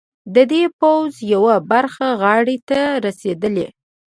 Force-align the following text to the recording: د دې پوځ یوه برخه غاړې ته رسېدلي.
د 0.35 0.37
دې 0.51 0.63
پوځ 0.79 1.11
یوه 1.33 1.55
برخه 1.71 2.07
غاړې 2.21 2.57
ته 2.69 2.79
رسېدلي. 3.05 3.67